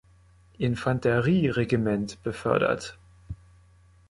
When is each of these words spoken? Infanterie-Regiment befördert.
Infanterie-Regiment 0.57 2.17
befördert. 2.23 2.97